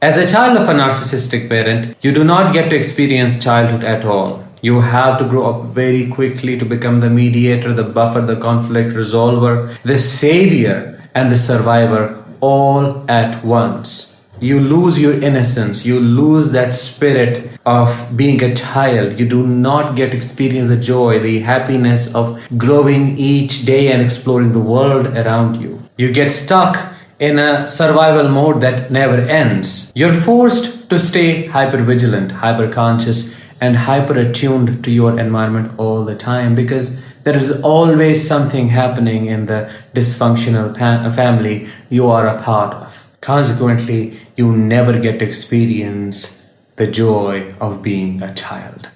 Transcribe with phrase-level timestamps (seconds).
[0.00, 4.04] As a child of a narcissistic parent, you do not get to experience childhood at
[4.04, 4.44] all.
[4.62, 8.94] You have to grow up very quickly to become the mediator, the buffer, the conflict
[8.94, 14.22] resolver, the savior, and the survivor all at once.
[14.38, 19.18] You lose your innocence, you lose that spirit of being a child.
[19.18, 24.00] You do not get to experience the joy, the happiness of growing each day and
[24.00, 25.82] exploring the world around you.
[25.96, 29.92] You get stuck in a survival mode that never ends.
[29.94, 36.04] You're forced to stay hyper vigilant, hyper conscious, and hyper attuned to your environment all
[36.04, 40.74] the time because there is always something happening in the dysfunctional
[41.14, 43.10] family you are a part of.
[43.20, 48.88] Consequently, you never get to experience the joy of being a child.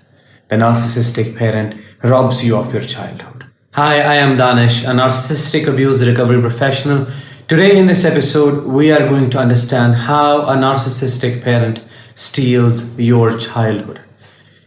[0.47, 3.47] The narcissistic parent robs you of your childhood.
[3.73, 7.09] Hi, I am Danish, a narcissistic abuse recovery professional
[7.49, 11.81] Today, in this episode, we are going to understand how a narcissistic parent
[12.15, 14.01] steals your childhood.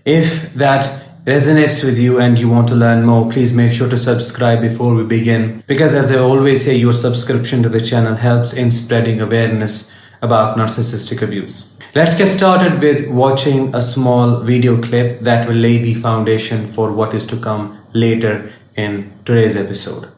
[0.04, 3.98] If that resonates with you and you want to learn more, please make sure to
[3.98, 5.64] subscribe before we begin.
[5.68, 10.58] Because, as I always say, your subscription to the channel helps in spreading awareness about
[10.58, 11.80] narcissistic abuse.
[11.96, 16.92] Let's get started with watching a small video clip that will lay the foundation for
[16.92, 20.15] what is to come later in today's episode.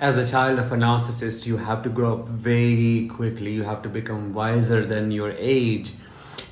[0.00, 3.52] As a child of a narcissist, you have to grow up very quickly.
[3.52, 5.92] You have to become wiser than your age.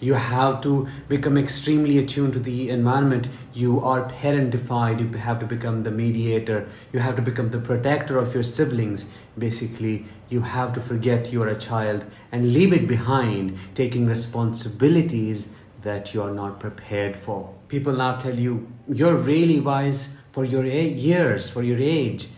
[0.00, 3.28] You have to become extremely attuned to the environment.
[3.54, 5.00] You are parentified.
[5.00, 6.68] You have to become the mediator.
[6.92, 9.14] You have to become the protector of your siblings.
[9.38, 16.12] Basically, you have to forget you're a child and leave it behind, taking responsibilities that
[16.12, 17.54] you are not prepared for.
[17.68, 22.28] People now tell you, you're really wise for your years, for your age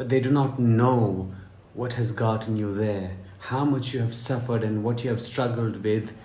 [0.00, 1.30] but they do not know
[1.74, 5.84] what has gotten you there, how much you have suffered and what you have struggled
[5.84, 6.16] with,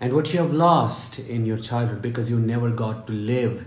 [0.00, 3.66] and what you have lost in your childhood because you never got to live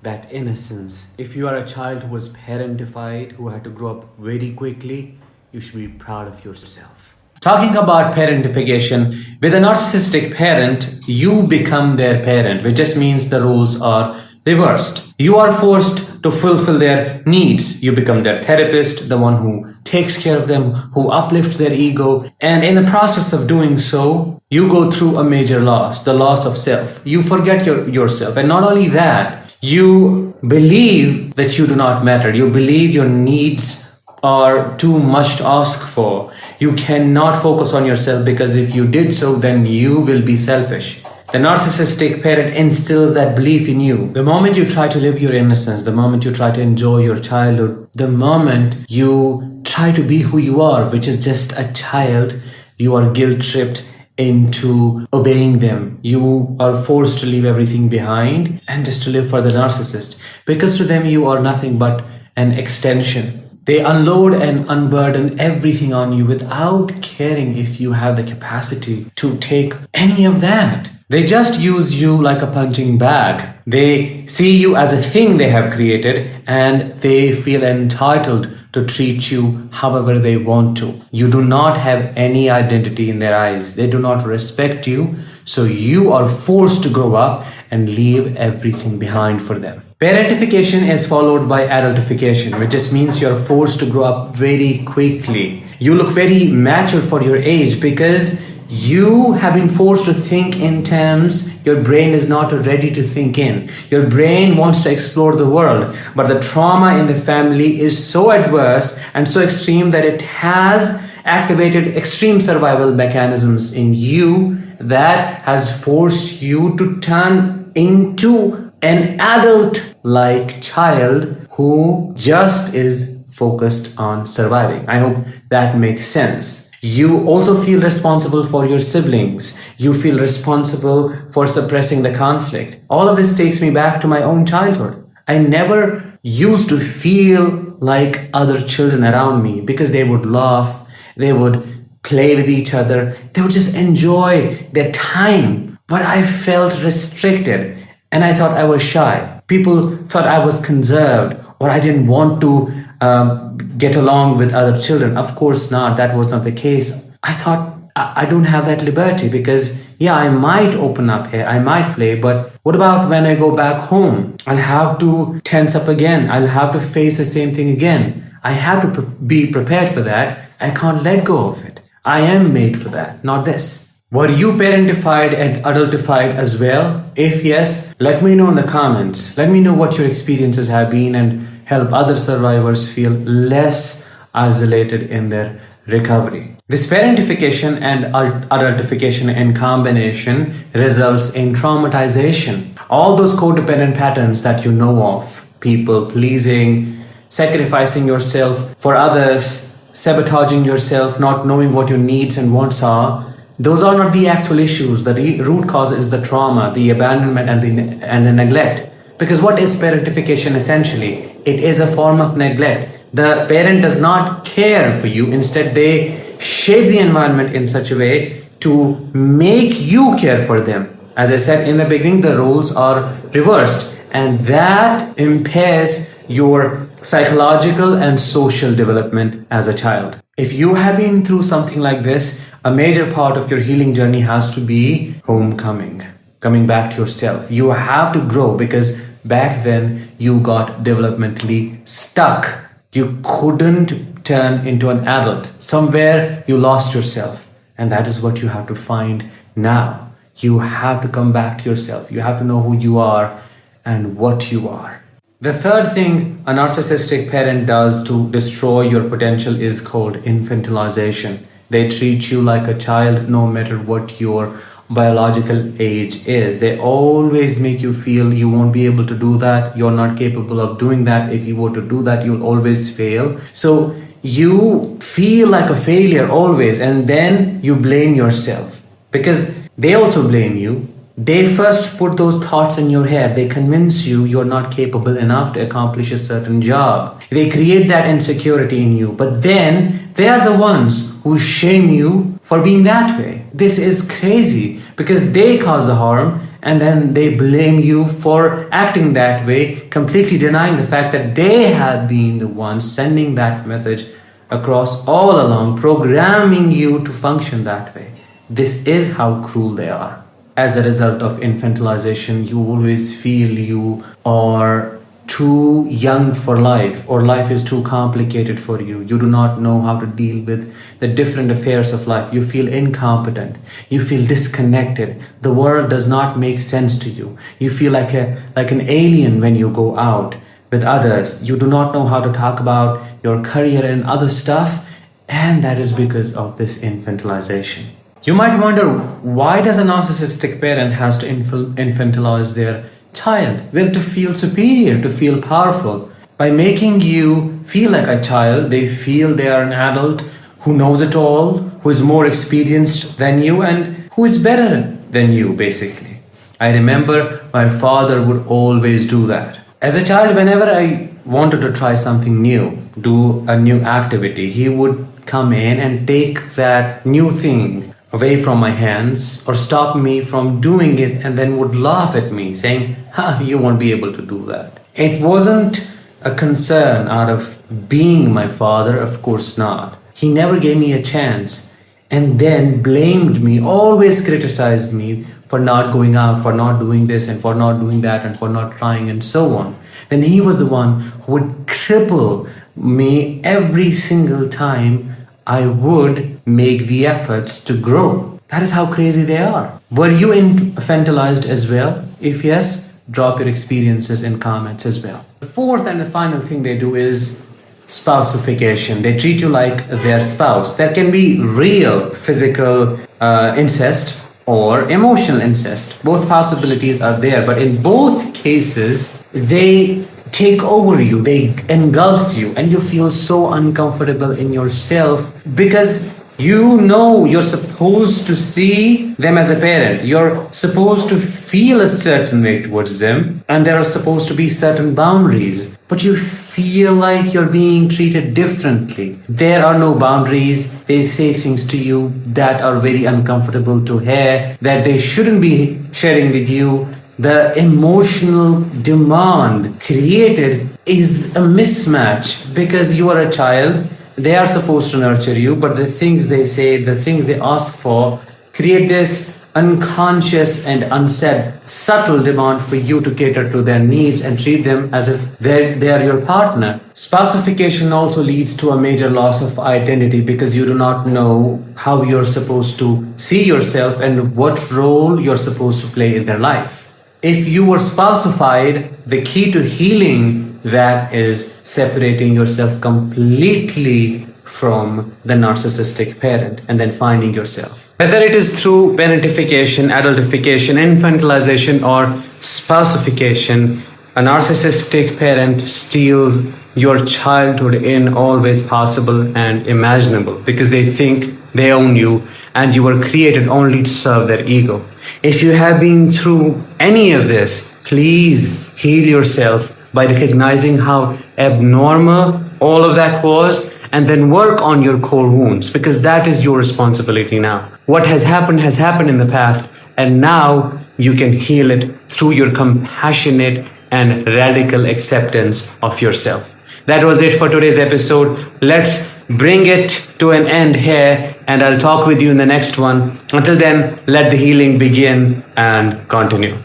[0.00, 1.08] that innocence.
[1.18, 5.18] If you are a child who was parentified, who had to grow up very quickly,
[5.52, 7.14] you should be proud of yourself.
[7.42, 13.42] Talking about parentification, with a narcissistic parent, you become their parent, which just means the
[13.42, 15.14] roles are reversed.
[15.18, 17.82] You are forced to fulfill their needs.
[17.82, 22.30] You become their therapist, the one who takes care of them, who uplifts their ego.
[22.40, 26.44] And in the process of doing so, you go through a major loss, the loss
[26.44, 27.00] of self.
[27.04, 28.36] You forget your, yourself.
[28.36, 32.30] And not only that, you believe that you do not matter.
[32.34, 36.32] You believe your needs are too much to ask for.
[36.58, 41.02] You cannot focus on yourself because if you did so, then you will be selfish.
[41.32, 44.12] The narcissistic parent instills that belief in you.
[44.12, 47.18] The moment you try to live your innocence, the moment you try to enjoy your
[47.18, 52.38] childhood, the moment you try to be who you are, which is just a child,
[52.76, 53.82] you are guilt tripped
[54.18, 55.98] into obeying them.
[56.02, 60.20] You are forced to leave everything behind and just to live for the narcissist.
[60.44, 62.04] Because to them, you are nothing but
[62.36, 63.58] an extension.
[63.64, 69.38] They unload and unburden everything on you without caring if you have the capacity to
[69.38, 70.90] take any of that.
[71.12, 73.46] They just use you like a punching bag.
[73.66, 79.30] They see you as a thing they have created and they feel entitled to treat
[79.30, 80.98] you however they want to.
[81.10, 83.76] You do not have any identity in their eyes.
[83.76, 85.16] They do not respect you.
[85.44, 89.84] So you are forced to grow up and leave everything behind for them.
[90.00, 95.62] Parentification is followed by adultification, which just means you're forced to grow up very quickly.
[95.78, 100.82] You look very mature for your age because you have been forced to think in
[100.82, 103.70] terms your brain is not ready to think in.
[103.90, 108.32] Your brain wants to explore the world, but the trauma in the family is so
[108.32, 115.78] adverse and so extreme that it has activated extreme survival mechanisms in you that has
[115.84, 124.88] forced you to turn into an adult like child who just is focused on surviving.
[124.88, 125.18] I hope
[125.50, 126.71] that makes sense.
[126.84, 129.56] You also feel responsible for your siblings.
[129.78, 132.80] You feel responsible for suppressing the conflict.
[132.90, 135.08] All of this takes me back to my own childhood.
[135.28, 141.32] I never used to feel like other children around me because they would laugh, they
[141.32, 145.78] would play with each other, they would just enjoy their time.
[145.86, 147.78] But I felt restricted
[148.10, 149.40] and I thought I was shy.
[149.46, 153.51] People thought I was conserved or I didn't want to um,
[153.84, 155.16] get along with other children.
[155.16, 155.96] Of course not.
[155.96, 156.88] That was not the case.
[157.30, 157.62] I thought
[157.94, 159.64] I don't have that liberty because,
[159.98, 163.54] yeah, I might open up here, I might play, but what about when I go
[163.54, 164.36] back home?
[164.46, 168.02] I'll have to tense up again, I'll have to face the same thing again.
[168.42, 170.48] I have to be prepared for that.
[170.58, 171.80] I can't let go of it.
[172.04, 173.91] I am made for that, not this.
[174.12, 177.10] Were you parentified and adultified as well?
[177.16, 179.38] If yes, let me know in the comments.
[179.38, 185.04] Let me know what your experiences have been and help other survivors feel less isolated
[185.04, 186.58] in their recovery.
[186.68, 188.12] This parentification and
[188.50, 192.78] adultification in combination results in traumatization.
[192.90, 200.66] All those codependent patterns that you know of people pleasing, sacrificing yourself for others, sabotaging
[200.66, 203.31] yourself, not knowing what your needs and wants are.
[203.62, 205.04] Those are not the actual issues.
[205.04, 209.18] The re- root cause is the trauma, the abandonment, and the, and the neglect.
[209.18, 211.12] Because what is parentification essentially?
[211.44, 216.36] It is a form of neglect the parent does not care for you instead they
[216.38, 221.36] shape the environment in such a way to make you care for them as i
[221.36, 228.74] said in the beginning the roles are reversed and that impairs your psychological and social
[228.74, 233.36] development as a child if you have been through something like this a major part
[233.36, 236.02] of your healing journey has to be homecoming
[236.40, 242.62] coming back to yourself you have to grow because back then you got developmentally stuck
[242.94, 245.46] you couldn't turn into an adult.
[245.60, 247.48] Somewhere you lost yourself.
[247.78, 250.12] And that is what you have to find now.
[250.36, 252.12] You have to come back to yourself.
[252.12, 253.42] You have to know who you are
[253.84, 255.02] and what you are.
[255.40, 261.38] The third thing a narcissistic parent does to destroy your potential is called infantilization.
[261.72, 264.54] They treat you like a child no matter what your
[264.90, 266.60] biological age is.
[266.60, 270.60] They always make you feel you won't be able to do that, you're not capable
[270.60, 271.32] of doing that.
[271.32, 273.40] If you were to do that, you'll always fail.
[273.54, 280.28] So you feel like a failure always, and then you blame yourself because they also
[280.28, 280.91] blame you.
[281.24, 283.36] They first put those thoughts in your head.
[283.36, 287.22] They convince you you're not capable enough to accomplish a certain job.
[287.30, 289.12] They create that insecurity in you.
[289.12, 293.44] But then they are the ones who shame you for being that way.
[293.54, 299.12] This is crazy because they cause the harm and then they blame you for acting
[299.12, 304.06] that way, completely denying the fact that they have been the ones sending that message
[304.50, 308.10] across all along, programming you to function that way.
[308.50, 310.24] This is how cruel they are.
[310.54, 317.22] As a result of infantilization, you always feel you are too young for life or
[317.22, 319.00] life is too complicated for you.
[319.00, 320.70] You do not know how to deal with
[321.00, 322.34] the different affairs of life.
[322.34, 323.56] You feel incompetent.
[323.88, 325.22] You feel disconnected.
[325.40, 327.38] The world does not make sense to you.
[327.58, 330.36] You feel like a, like an alien when you go out
[330.70, 331.48] with others.
[331.48, 334.86] You do not know how to talk about your career and other stuff.
[335.30, 337.86] And that is because of this infantilization.
[338.24, 338.98] You might wonder
[339.36, 345.10] why does a narcissistic parent has to infantilize their child, will to feel superior, to
[345.10, 346.08] feel powerful.
[346.36, 350.20] By making you feel like a child, they feel they are an adult
[350.60, 355.32] who knows it all, who is more experienced than you, and who is better than
[355.32, 356.20] you, basically.
[356.60, 359.58] I remember my father would always do that.
[359.80, 364.68] As a child, whenever I wanted to try something new, do a new activity, he
[364.68, 370.20] would come in and take that new thing away from my hands or stop me
[370.20, 374.12] from doing it and then would laugh at me saying, ha, you won't be able
[374.12, 374.80] to do that.
[374.94, 375.90] It wasn't
[376.20, 379.98] a concern out of being my father, of course not.
[380.14, 381.76] He never gave me a chance
[382.10, 387.28] and then blamed me, always criticized me for not going out, for not doing this
[387.28, 389.78] and for not doing that and for not trying and so on.
[390.10, 395.14] And he was the one who would cripple me every single time
[395.46, 398.40] I would make the efforts to grow.
[398.48, 399.80] That is how crazy they are.
[399.90, 402.06] Were you infantilized as well?
[402.20, 405.24] If yes, drop your experiences in comments as well.
[405.40, 407.46] The fourth and the final thing they do is
[407.86, 409.02] spousification.
[409.02, 410.76] They treat you like their spouse.
[410.76, 416.02] There can be real physical uh, incest or emotional incest.
[416.04, 422.52] Both possibilities are there, but in both cases, they take over you, they engulf you,
[422.56, 429.38] and you feel so uncomfortable in yourself because you know you're supposed to see them
[429.38, 430.04] as a parent.
[430.04, 434.48] You're supposed to feel a certain way towards them, and there are supposed to be
[434.48, 435.78] certain boundaries.
[435.88, 439.18] But you feel like you're being treated differently.
[439.28, 440.82] There are no boundaries.
[440.84, 445.84] They say things to you that are very uncomfortable to hear, that they shouldn't be
[445.92, 446.88] sharing with you
[447.18, 454.90] the emotional demand created is a mismatch because you are a child they are supposed
[454.90, 458.20] to nurture you, but the things they say, the things they ask for,
[458.52, 464.42] create this unconscious and unsaid subtle demand for you to cater to their needs and
[464.42, 466.80] treat them as if they they are your partner.
[466.94, 472.02] Spousification also leads to a major loss of identity because you do not know how
[472.02, 476.88] you're supposed to see yourself and what role you're supposed to play in their life.
[477.22, 485.34] If you were spousified, the key to healing that is separating yourself completely from the
[485.34, 487.94] narcissistic parent and then finding yourself.
[487.98, 492.06] Whether it is through parentification, adultification, infantilization, or
[492.40, 493.82] spousification,
[494.16, 501.38] a narcissistic parent steals your childhood in all ways possible and imaginable because they think
[501.54, 504.84] they own you and you were created only to serve their ego.
[505.22, 512.42] If you have been through any of this, please heal yourself by recognizing how abnormal
[512.60, 516.56] all of that was and then work on your core wounds because that is your
[516.56, 517.70] responsibility now.
[517.86, 522.30] What has happened has happened in the past, and now you can heal it through
[522.30, 526.50] your compassionate and radical acceptance of yourself.
[526.86, 528.44] That was it for today's episode.
[528.60, 532.76] Let's bring it to an end here, and I'll talk with you in the next
[532.76, 533.20] one.
[533.32, 536.60] Until then, let the healing begin and continue.